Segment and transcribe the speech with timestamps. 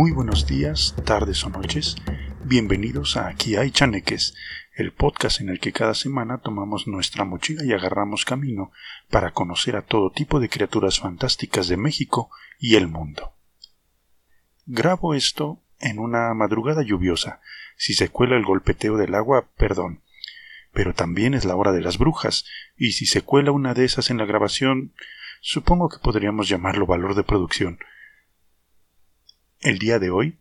[0.00, 1.96] Muy buenos días, tardes o noches.
[2.44, 4.32] Bienvenidos a Aquí hay chaneques,
[4.76, 8.70] el podcast en el que cada semana tomamos nuestra mochila y agarramos camino
[9.10, 13.32] para conocer a todo tipo de criaturas fantásticas de México y el mundo.
[14.66, 17.40] Grabo esto en una madrugada lluviosa.
[17.76, 20.04] Si se cuela el golpeteo del agua, perdón.
[20.72, 22.44] Pero también es la hora de las brujas,
[22.76, 24.92] y si se cuela una de esas en la grabación,
[25.40, 27.80] supongo que podríamos llamarlo valor de producción.
[29.60, 30.38] El día de hoy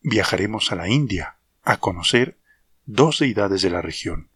[0.00, 2.38] viajaremos a la India a conocer
[2.86, 4.30] dos deidades de la región,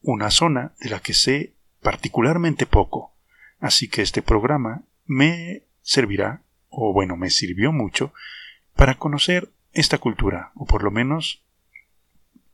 [0.00, 3.16] una zona de la que sé particularmente poco,
[3.58, 8.12] así que este programa me servirá, o bueno, me sirvió mucho,
[8.76, 11.44] para conocer esta cultura, o por lo menos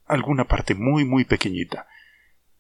[0.07, 1.87] alguna parte muy muy pequeñita,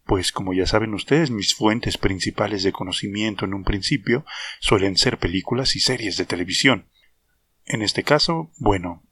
[0.04, 4.26] pues como ya saben ustedes, mis fuentes principales de conocimiento en un principio
[4.60, 6.90] suelen ser películas y series de televisión,
[7.66, 9.02] en este caso, bueno,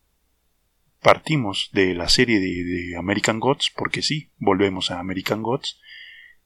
[1.03, 5.81] partimos de la serie de, American Gods, porque sí, volvemos a American Gods,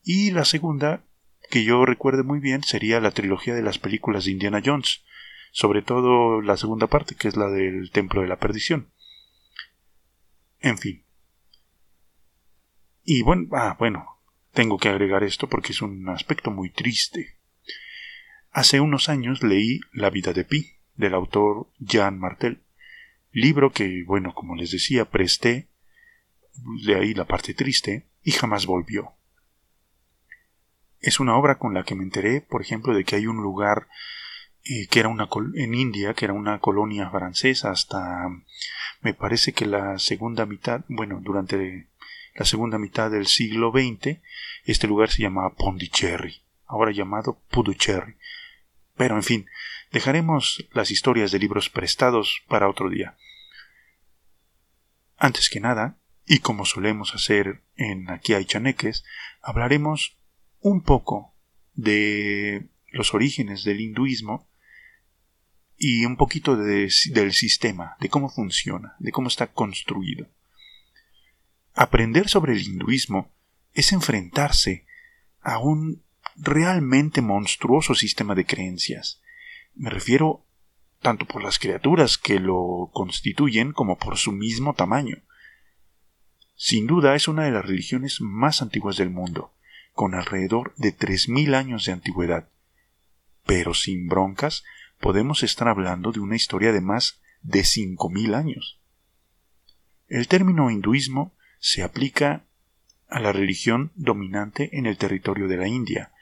[0.02, 1.04] y la segunda,
[1.50, 5.04] que yo recuerde muy bien, sería la trilogía de las películas de Indiana Jones,
[5.52, 8.90] sobre todo la segunda parte, que es la del Templo de la Perdición.
[10.60, 11.04] En fin.
[13.04, 14.18] Y bueno, ah, bueno,
[14.52, 17.38] tengo que agregar esto porque es un aspecto muy triste.
[18.50, 22.60] Hace unos años leí La vida de Pi, del autor Jean Martel,
[23.32, 25.68] libro que, bueno, como les decía, presté,
[26.84, 29.12] de ahí la parte triste, y jamás volvió.
[31.00, 33.88] Es una obra con la que me enteré, por ejemplo, de que hay un lugar
[34.64, 38.28] eh, que era una en India, que era una colonia francesa hasta
[39.00, 41.88] me parece que la segunda mitad, bueno, durante
[42.34, 44.19] la segunda mitad del siglo XX,
[44.64, 48.16] este lugar se llamaba Pondicherry, ahora llamado Puducherry.
[48.98, 49.46] Pero en fin,
[49.91, 53.16] Dejaremos las historias de libros prestados para otro día.
[55.16, 59.04] Antes que nada, y como solemos hacer en Aquí hay chaneques,
[59.41, 60.19] hablaremos
[60.60, 61.34] un poco
[61.72, 64.48] de los orígenes del hinduismo
[65.78, 70.28] y un poquito del sistema, de cómo funciona, de cómo está construido.
[71.72, 73.32] Aprender sobre el hinduismo
[73.72, 74.84] es enfrentarse
[75.41, 76.03] a un
[76.38, 79.21] realmente monstruoso sistema de creencias,
[79.75, 80.44] me refiero
[81.00, 85.19] tanto por las criaturas que lo constituyen como por su mismo tamaño.
[86.56, 89.53] Sin duda es una de las religiones más antiguas del mundo,
[89.93, 92.48] con alrededor de tres mil años de antigüedad.
[93.47, 94.65] Pero sin broncas,
[95.00, 98.81] podemos estar hablando de una historia de más de cinco mil años.
[100.09, 102.44] El término hinduismo se aplica
[103.09, 106.12] a la religión dominante en el territorio de la India,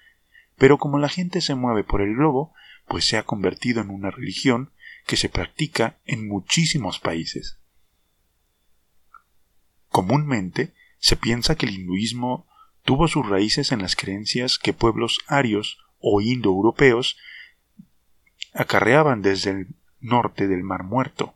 [0.56, 2.52] pero como la gente se mueve por el globo,
[2.86, 4.70] pues se ha convertido en una religión
[5.06, 7.58] que se practica en muchísimos países.
[9.88, 12.46] Comúnmente se piensa que el hinduismo
[12.82, 17.16] tuvo sus raíces en las creencias que pueblos arios o indoeuropeos
[18.54, 19.68] acarreaban desde el
[20.00, 21.34] norte del Mar Muerto.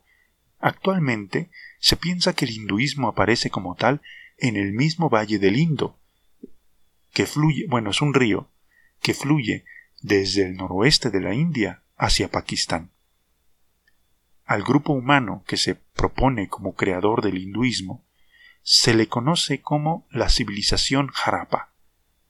[0.59, 1.49] Actualmente
[1.79, 4.01] se piensa que el hinduismo aparece como tal
[4.37, 5.97] en el mismo valle del Indo,
[7.13, 8.50] que fluye, bueno, es un río,
[9.01, 9.65] que fluye
[9.99, 12.91] desde el noroeste de la India hacia Pakistán.
[14.45, 18.05] Al grupo humano que se propone como creador del hinduismo
[18.63, 21.73] se le conoce como la civilización Harappa,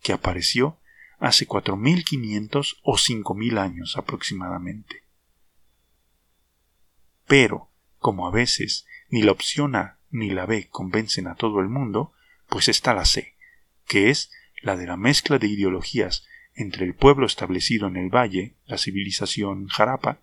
[0.01, 0.79] que apareció
[1.19, 5.03] hace 4.500 o 5.000 años aproximadamente.
[7.27, 11.69] Pero, como a veces ni la opción A ni la B convencen a todo el
[11.69, 12.13] mundo,
[12.47, 13.35] pues está la C,
[13.85, 14.31] que es
[14.61, 19.67] la de la mezcla de ideologías entre el pueblo establecido en el valle, la civilización
[19.67, 20.19] Jarapa,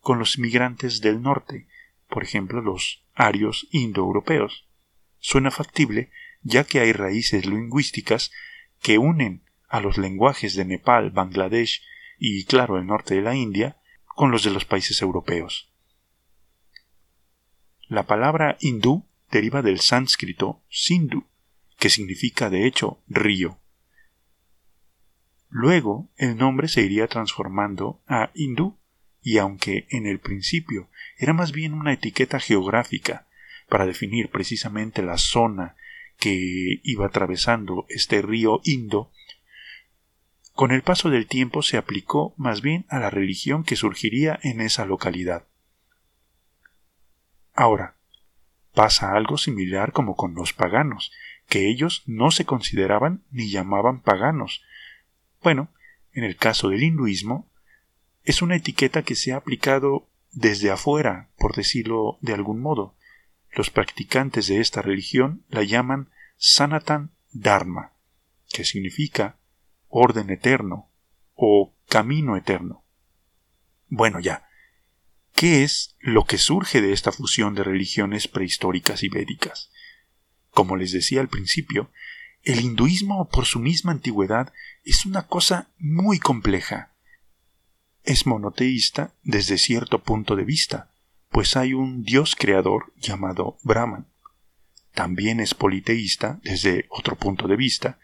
[0.00, 1.68] con los migrantes del norte,
[2.08, 4.66] por ejemplo los arios indoeuropeos.
[5.18, 6.10] Suena factible
[6.42, 8.30] ya que hay raíces lingüísticas
[8.80, 11.82] que unen a los lenguajes de Nepal, Bangladesh
[12.18, 15.70] y, claro, el norte de la India con los de los países europeos.
[17.86, 21.26] La palabra hindú deriva del sánscrito Sindhu,
[21.78, 23.60] que significa de hecho río.
[25.50, 28.76] Luego el nombre se iría transformando a hindú,
[29.22, 33.26] y aunque en el principio era más bien una etiqueta geográfica
[33.68, 35.76] para definir precisamente la zona
[36.18, 39.10] que iba atravesando este río Indo,
[40.58, 44.60] con el paso del tiempo se aplicó más bien a la religión que surgiría en
[44.60, 45.46] esa localidad.
[47.54, 47.94] Ahora,
[48.74, 51.12] pasa algo similar como con los paganos,
[51.48, 54.64] que ellos no se consideraban ni llamaban paganos,
[55.48, 55.72] bueno,
[56.12, 57.50] en el caso del hinduismo,
[58.22, 62.94] es una etiqueta que se ha aplicado desde afuera, por decirlo de algún modo.
[63.52, 67.94] Los practicantes de esta religión la llaman Sanatan Dharma,
[68.52, 69.38] que significa
[69.88, 70.90] orden eterno
[71.32, 72.84] o camino eterno.
[73.86, 74.50] Bueno, ya.
[75.32, 79.70] ¿Qué es lo que surge de esta fusión de religiones prehistóricas y védicas?
[80.50, 81.90] Como les decía al principio,
[82.48, 86.94] el hinduismo por su misma antigüedad es una cosa muy compleja.
[88.04, 90.90] Es monoteísta desde cierto punto de vista,
[91.28, 94.06] pues hay un dios creador llamado Brahman.
[94.94, 97.98] También es politeísta desde otro punto de vista,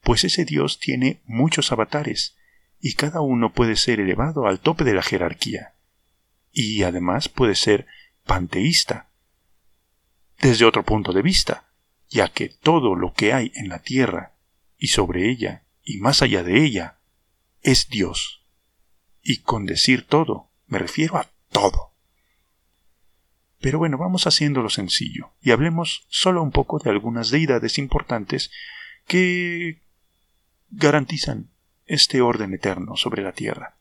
[0.00, 2.36] pues ese dios tiene muchos avatares,
[2.78, 5.74] y cada uno puede ser elevado al tope de la jerarquía.
[6.52, 7.88] Y además puede ser
[8.24, 9.08] panteísta,
[10.40, 11.67] desde otro punto de vista,
[12.08, 14.34] ya que todo lo que hay en la tierra
[14.76, 16.98] y sobre ella y más allá de ella
[17.62, 18.44] es Dios.
[19.22, 21.92] Y con decir todo me refiero a todo.
[23.60, 28.50] Pero bueno, vamos haciéndolo sencillo y hablemos solo un poco de algunas deidades importantes
[29.06, 29.82] que
[30.70, 31.50] garantizan
[31.86, 33.78] este orden eterno sobre la tierra.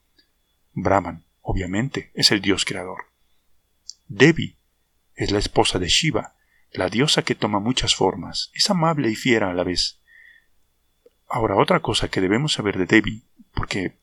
[0.73, 3.05] Brahman, obviamente, es el dios creador.
[4.07, 4.57] Devi
[5.15, 6.36] es la esposa de Shiva,
[6.71, 9.99] la diosa que toma muchas formas, es amable y fiera a la vez.
[11.27, 13.23] Ahora, otra cosa que debemos saber de Devi,
[13.53, 13.97] porque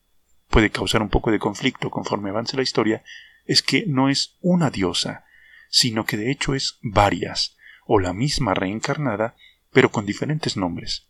[0.49, 3.03] puede causar un poco de conflicto conforme avance la historia,
[3.45, 5.25] es que no es una diosa,
[5.69, 7.57] sino que de hecho es varias,
[7.87, 9.37] o la misma reencarnada,
[9.73, 11.09] pero con diferentes nombres.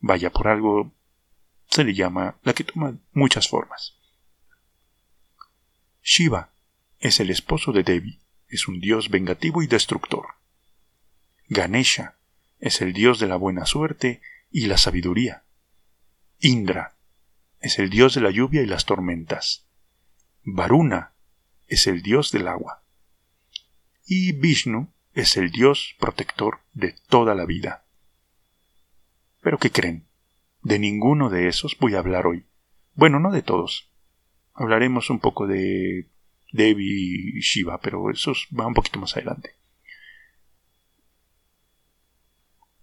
[0.00, 0.92] Vaya, por algo
[1.68, 3.96] se le llama la que toma muchas formas.
[6.02, 6.50] Shiva
[6.98, 10.39] es el esposo de Devi, es un dios vengativo y destructor.
[11.50, 12.14] Ganesha
[12.60, 15.42] es el dios de la buena suerte y la sabiduría.
[16.38, 16.94] Indra
[17.58, 19.66] es el dios de la lluvia y las tormentas.
[20.44, 21.12] Varuna
[21.66, 22.84] es el dios del agua.
[24.06, 27.84] Y Vishnu es el dios protector de toda la vida.
[29.42, 30.06] ¿Pero qué creen?
[30.62, 32.44] De ninguno de esos voy a hablar hoy.
[32.94, 33.90] Bueno, no de todos.
[34.54, 36.06] Hablaremos un poco de
[36.52, 39.59] Devi y Shiva, pero eso va un poquito más adelante.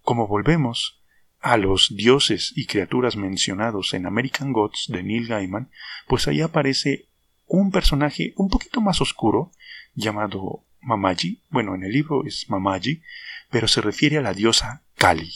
[0.08, 1.02] Como volvemos
[1.38, 5.70] a los dioses y criaturas mencionados en American Gods de Neil Gaiman,
[6.06, 7.10] pues ahí aparece
[7.44, 9.52] un personaje un poquito más oscuro
[9.92, 11.44] llamado Mamaji.
[11.50, 13.02] Bueno, en el libro es Mamaji,
[13.50, 15.30] pero se refiere a la diosa Kali,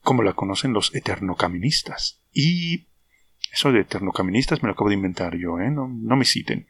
[0.00, 2.20] como la conocen los eternocaministas.
[2.32, 2.88] Y
[3.52, 5.70] eso de eternocaministas me lo acabo de inventar yo, ¿eh?
[5.70, 6.66] No, no me citen.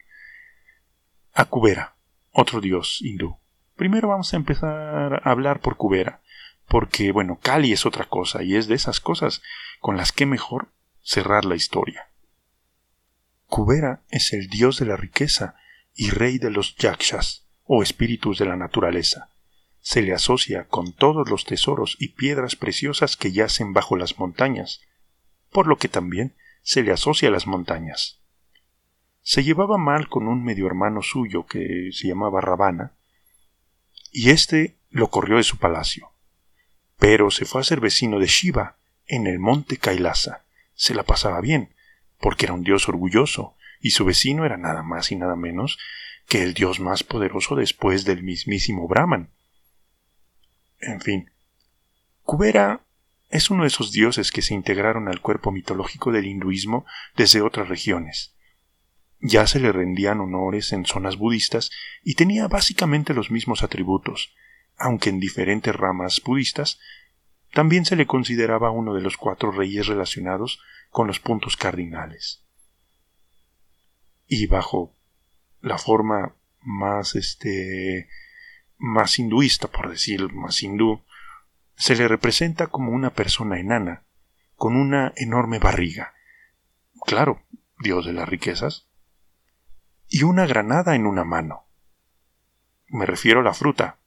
[1.33, 1.95] Akubera,
[2.33, 3.39] otro dios hindú.
[3.75, 6.21] Primero vamos a empezar a hablar por Cubera,
[6.67, 9.41] porque bueno, Cali es otra cosa y es de esas cosas
[9.79, 10.69] con las que mejor
[11.01, 12.07] cerrar la historia.
[13.47, 15.55] Cubera es el dios de la riqueza
[15.93, 19.29] y rey de los yakshas, o espíritus de la naturaleza.
[19.79, 24.81] Se le asocia con todos los tesoros y piedras preciosas que yacen bajo las montañas,
[25.51, 28.21] por lo que también se le asocia a las montañas.
[29.21, 32.93] Se llevaba mal con un medio hermano suyo que se llamaba Ravana,
[34.13, 36.11] y éste lo corrió de su palacio.
[36.97, 38.77] Pero se fue a ser vecino de Shiva,
[39.07, 40.45] en el monte Kailasa.
[40.75, 41.73] Se la pasaba bien,
[42.19, 45.77] porque era un dios orgulloso, y su vecino era nada más y nada menos
[46.27, 49.29] que el dios más poderoso después del mismísimo Brahman.
[50.79, 51.31] En fin,
[52.21, 52.81] Kubera
[53.29, 56.85] es uno de esos dioses que se integraron al cuerpo mitológico del hinduismo
[57.17, 58.33] desde otras regiones.
[59.25, 61.71] Ya se le rendían honores en zonas budistas
[62.03, 64.35] y tenía básicamente los mismos atributos,
[64.75, 66.77] aunque en diferentes ramas budistas
[67.53, 72.43] también se le consideraba uno de los cuatro reyes relacionados con los puntos cardinales.
[74.27, 74.93] Y bajo
[75.61, 78.09] la forma más este
[78.77, 81.01] más hinduista, por decir más hindú,
[81.77, 84.03] se le representa como una persona enana,
[84.55, 86.13] con una enorme barriga.
[87.05, 87.41] Claro,
[87.79, 88.89] dios de las riquezas,
[90.13, 91.65] y una granada en una mano.
[92.85, 93.97] Me refiero a la fruta,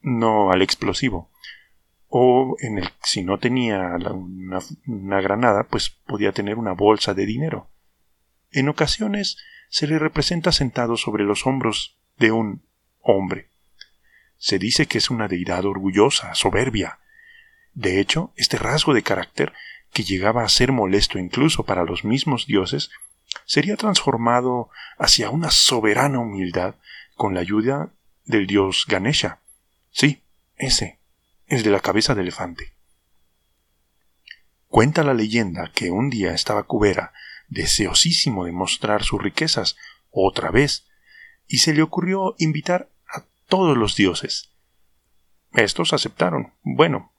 [0.00, 1.30] no al explosivo.
[2.08, 7.26] O en el, si no tenía una, una granada, pues podía tener una bolsa de
[7.26, 7.70] dinero.
[8.50, 9.36] En ocasiones
[9.68, 12.64] se le representa sentado sobre los hombros de un
[13.02, 13.50] hombre.
[14.38, 16.98] Se dice que es una deidad orgullosa, soberbia.
[17.74, 19.52] De hecho, este rasgo de carácter,
[19.92, 22.90] que llegaba a ser molesto incluso para los mismos dioses,
[23.44, 26.76] sería transformado hacia una soberana humildad
[27.14, 27.90] con la ayuda
[28.24, 29.40] del dios Ganesha.
[29.90, 30.22] Sí,
[30.56, 30.98] ese,
[31.46, 32.72] el de la cabeza de elefante.
[34.68, 37.12] Cuenta la leyenda que un día estaba Kubera,
[37.48, 39.76] deseosísimo de mostrar sus riquezas,
[40.10, 40.86] otra vez,
[41.46, 44.50] y se le ocurrió invitar a todos los dioses.
[45.52, 47.12] Estos aceptaron, bueno,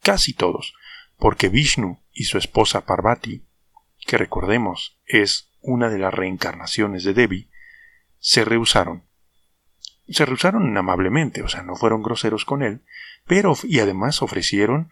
[0.00, 0.74] casi todos,
[1.18, 3.44] porque Vishnu y su esposa Parvati,
[4.06, 7.50] que recordemos es una de las reencarnaciones de Devi,
[8.18, 9.02] se rehusaron.
[10.08, 12.82] Se rehusaron amablemente, o sea, no fueron groseros con él,
[13.26, 14.90] pero y además ofrecieron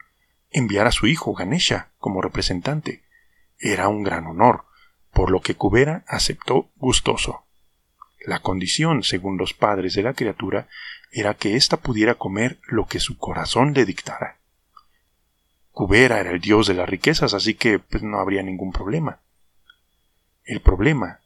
[0.51, 3.05] enviar a su hijo Ganesha como representante.
[3.59, 4.65] Era un gran honor,
[5.13, 7.45] por lo que Kubera aceptó gustoso.
[8.27, 10.69] La condición, según los padres de la criatura,
[11.13, 14.39] era que ésta pudiera comer lo que su corazón le dictara.
[15.71, 19.21] Kubera era el dios de las riquezas, así que pues, no habría ningún problema.
[20.45, 21.21] El problema,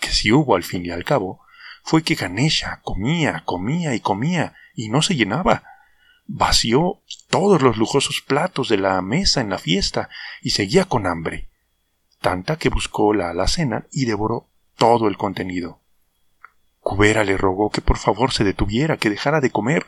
[0.00, 1.40] que sí hubo al fin y al cabo,
[1.84, 5.62] fue que Ganesha comía, comía y comía y no se llenaba.
[6.26, 10.08] Vació todos los lujosos platos de la mesa en la fiesta
[10.42, 11.50] y seguía con hambre,
[12.20, 15.80] tanta que buscó la alacena y devoró todo el contenido.
[16.80, 19.86] Kubera le rogó que por favor se detuviera, que dejara de comer,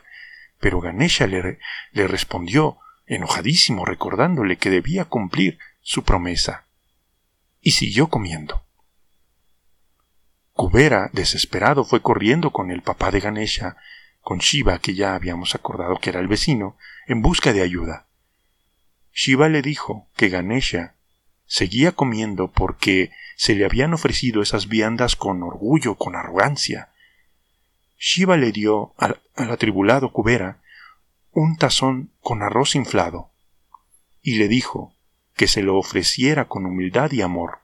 [0.59, 1.59] pero Ganesha le,
[1.91, 6.65] le respondió, enojadísimo, recordándole que debía cumplir su promesa,
[7.59, 8.66] y siguió comiendo.
[10.57, 13.77] Kubera, desesperado, fue corriendo con el papá de Ganesha,
[14.21, 18.07] con Shiva, que ya habíamos acordado que era el vecino, en busca de ayuda.
[19.13, 20.95] Shiva le dijo que Ganesha
[21.45, 26.89] seguía comiendo porque se le habían ofrecido esas viandas con orgullo, con arrogancia.
[27.99, 30.57] Shiva le dio al, atribulado Kubera
[31.33, 33.29] un tazón con arroz inflado,
[34.23, 34.91] y le dijo
[35.35, 37.59] que se lo ofreciera con humildad y amor.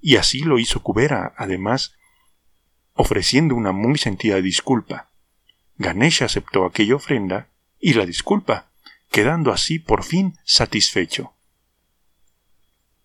[0.00, 1.95] Y así lo hizo Kubera, además
[2.96, 5.10] ofreciendo una muy sentida disculpa.
[5.76, 7.48] Ganesha aceptó aquella ofrenda
[7.78, 8.70] y la disculpa,
[9.10, 11.32] quedando así por fin satisfecho.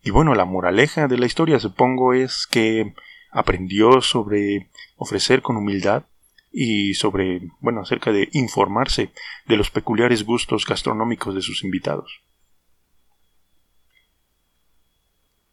[0.02, 2.96] Y bueno, la moraleja de la historia supongo es que
[3.32, 6.06] aprendió sobre ofrecer con humildad
[6.52, 9.14] y sobre, bueno, acerca de informarse
[9.46, 12.22] de los peculiares gustos gastronómicos de sus invitados.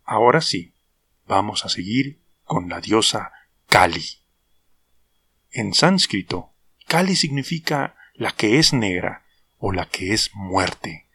[0.05, 0.73] Ahora sí,
[1.27, 3.31] vamos a seguir con la diosa
[3.67, 4.28] Kali.
[5.51, 6.53] En sánscrito,
[6.87, 9.25] Kali significa la que es negra
[9.59, 11.07] o la que es muerte.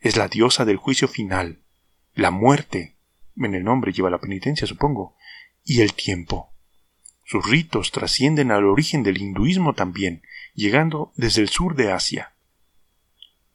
[0.00, 1.62] Es la diosa del juicio final,
[2.14, 2.96] la muerte,
[3.36, 5.16] en el nombre lleva la penitencia, supongo,
[5.64, 6.52] y el tiempo.
[7.24, 10.22] Sus ritos trascienden al origen del hinduismo también,
[10.54, 12.34] llegando desde el sur de Asia.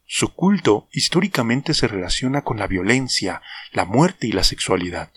[0.06, 5.12] Su culto históricamente se relaciona con la violencia, la muerte y la sexualidad,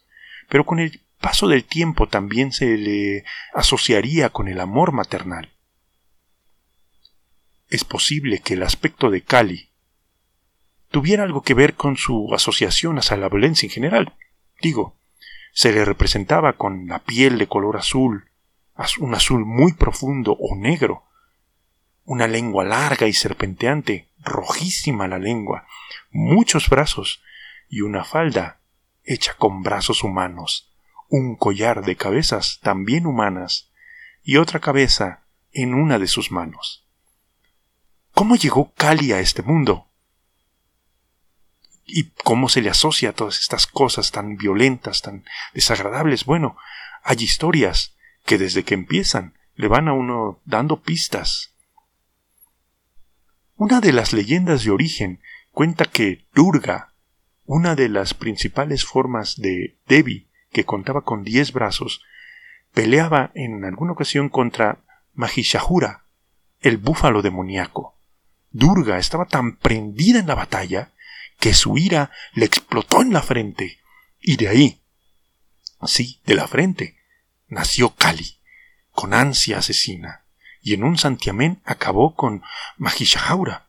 [0.48, 5.52] pero con el paso del tiempo también se le asociaría con el amor maternal.
[7.68, 9.70] Es posible que el aspecto de Kali
[10.90, 14.14] tuviera algo que ver con su asociación hacia la violencia en general.
[14.60, 14.96] Digo,
[15.52, 18.30] se le representaba con la piel de color azul,
[18.98, 21.04] un azul muy profundo o negro,
[22.04, 25.66] una lengua larga y serpenteante, rojísima la lengua,
[26.10, 27.22] muchos brazos
[27.68, 28.60] y una falda
[29.02, 30.65] hecha con brazos humanos,
[31.08, 33.70] un collar de cabezas también humanas
[34.22, 36.86] y otra cabeza en una de sus manos.
[38.12, 39.90] ¿Cómo llegó Cali a este mundo?
[41.84, 46.24] ¿Y cómo se le asocia a todas estas cosas tan violentas, tan desagradables?
[46.24, 46.56] Bueno,
[47.02, 51.54] hay historias que desde que empiezan le van a uno dando pistas.
[53.54, 55.22] Una de las leyendas de origen
[55.52, 56.94] cuenta que Durga,
[57.44, 62.02] una de las principales formas de Devi, que contaba con diez brazos,
[62.72, 64.84] peleaba en alguna ocasión contra
[65.14, 66.04] Mahishahura,
[66.60, 67.98] el búfalo demoníaco.
[68.50, 70.92] Durga estaba tan prendida en la batalla
[71.38, 73.78] que su ira le explotó en la frente,
[74.20, 74.82] y de ahí,
[75.86, 76.96] sí, de la frente,
[77.48, 78.40] nació Kali,
[78.90, 80.24] con ansia asesina,
[80.62, 82.42] y en un santiamén acabó con
[82.76, 83.65] Mahishahura,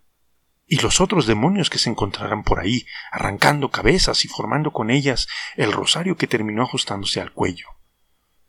[0.67, 5.27] y los otros demonios que se encontrarán por ahí, arrancando cabezas y formando con ellas
[5.55, 7.69] el rosario que terminó ajustándose al cuello.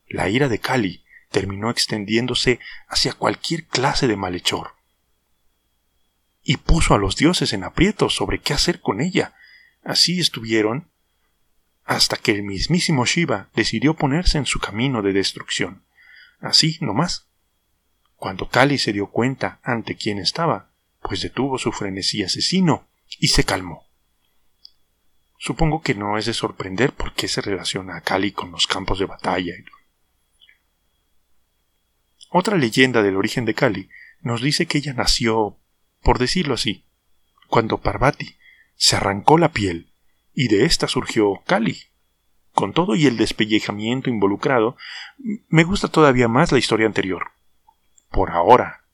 [0.08, 2.58] La ira de Kali terminó extendiéndose
[2.88, 4.72] hacia cualquier clase de malhechor.
[6.42, 9.34] Y puso a los dioses en aprietos sobre qué hacer con ella.
[9.84, 10.90] Así estuvieron
[11.84, 15.84] hasta que el mismísimo Shiva decidió ponerse en su camino de destrucción.
[16.40, 17.28] Así no más.
[18.16, 22.88] Cuando Kali se dio cuenta ante quién estaba, pues detuvo su frenesí asesino
[23.18, 23.86] y se calmó.
[25.38, 28.98] Supongo que no es de sorprender por qué se relaciona a Kali con los campos
[28.98, 29.54] de batalla.
[32.30, 33.88] Otra leyenda del origen de Kali
[34.20, 35.56] nos dice que ella nació,
[36.02, 36.84] por decirlo así,
[37.46, 38.36] cuando Parvati
[38.74, 39.92] se arrancó la piel
[40.34, 41.78] y de ésta surgió Kali,
[42.52, 44.76] con todo y el despellejamiento involucrado,
[45.48, 47.30] me gusta todavía más la historia anterior.
[48.10, 48.84] Por ahora.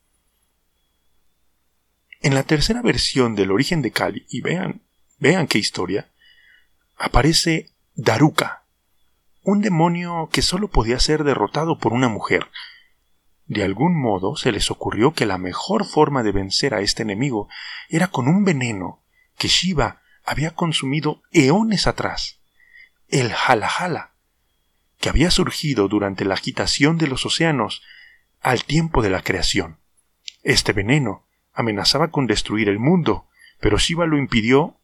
[2.24, 4.80] En la tercera versión del origen de Kali, y vean,
[5.18, 6.10] vean qué historia,
[6.96, 8.64] aparece Daruka,
[9.42, 12.48] un demonio que solo podía ser derrotado por una mujer.
[13.44, 17.50] De algún modo se les ocurrió que la mejor forma de vencer a este enemigo
[17.90, 19.02] era con un veneno
[19.36, 22.40] que Shiva había consumido eones atrás,
[23.08, 24.14] el Jalajala,
[24.98, 27.82] que había surgido durante la agitación de los océanos
[28.40, 29.78] al tiempo de la creación.
[30.42, 31.23] Este veneno
[31.54, 33.28] amenazaba con destruir el mundo,
[33.60, 34.78] pero Shiva lo impidió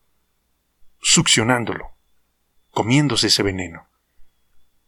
[1.03, 1.91] succionándolo,
[2.71, 3.89] comiéndose ese veneno.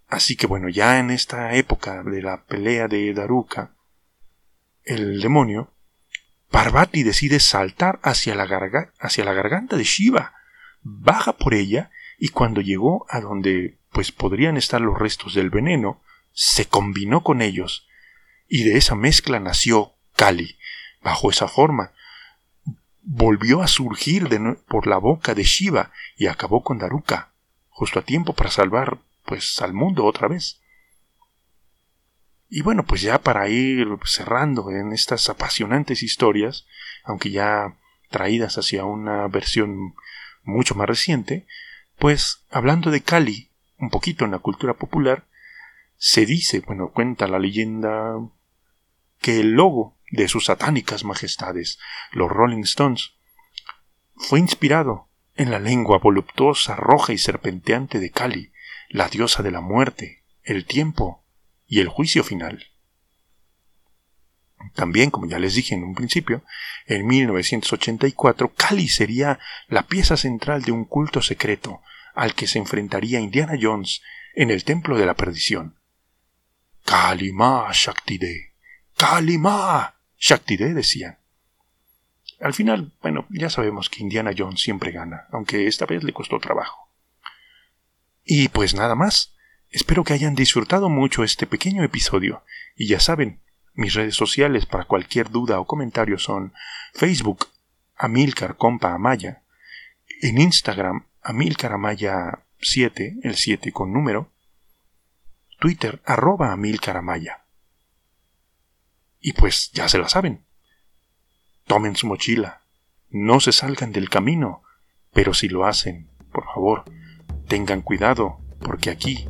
[0.09, 3.75] Así que bueno, ya en esta época de la pelea de Daruka,
[4.85, 5.73] el demonio,
[6.51, 8.47] Parvati decide saltar hacia la,
[8.99, 10.35] hacia la garganta de Shiva,
[10.83, 16.03] baja por ella y cuando llegó a donde pues podrían estar los restos del veneno,
[16.33, 17.89] se combinó con ellos
[18.49, 20.59] y de esa mezcla nació Kali.
[21.03, 21.93] Bajo esa forma,
[23.03, 24.29] volvió a surgir
[24.69, 27.33] por la boca de Shiva y acabó con Daruka,
[27.69, 30.61] justo a tiempo para salvar pues al mundo otra vez.
[32.49, 36.67] Y bueno, pues ya para ir cerrando en estas apasionantes historias,
[37.03, 37.77] aunque ya
[38.11, 39.95] traídas hacia una versión
[40.45, 41.47] mucho más reciente,
[41.99, 45.25] pues hablando de Cali, un poquito en la cultura popular,
[45.97, 48.17] se dice, bueno, cuenta la leyenda
[49.21, 51.79] que el logo de sus satánicas majestades,
[52.13, 53.15] los Rolling Stones,
[54.15, 58.53] fue inspirado en la lengua voluptuosa, roja y serpenteante de Cali,
[58.91, 61.25] la diosa de la muerte, el tiempo
[61.67, 62.67] y el juicio final.
[64.75, 66.45] También, como ya les dije en un principio,
[66.87, 71.81] en 1984 Kali sería la pieza central de un culto secreto
[72.15, 74.03] al que se enfrentaría Indiana Jones
[74.35, 75.79] en el Templo de la Perdición.
[76.85, 78.53] Kalima Shaktide,
[78.97, 81.19] Kalima Shaktide decían.
[82.39, 86.39] Al final, bueno, ya sabemos que Indiana Jones siempre gana, aunque esta vez le costó
[86.39, 86.89] trabajo.
[88.25, 89.35] Y pues nada más.
[89.69, 92.45] Espero que hayan disfrutado mucho este pequeño episodio.
[92.77, 93.41] Y ya saben,
[93.75, 96.53] mis redes sociales para cualquier duda o comentario son
[96.95, 97.49] Facebook
[97.97, 99.43] Amilcar Compa Amaya,
[100.21, 104.31] en Instagram Amilcar Amaya 7, el 7 con número,
[105.59, 107.42] Twitter arroba Amilcar Amaya.
[109.23, 110.45] Y pues ya se la saben.
[111.67, 112.61] Tomen su mochila,
[113.09, 114.63] no se salgan del camino,
[115.15, 116.85] pero si lo hacen, por favor,
[117.53, 119.29] Tengan cuidado, porque aquí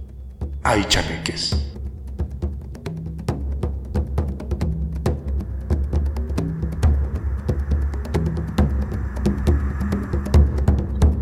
[0.62, 1.71] hay chaneques.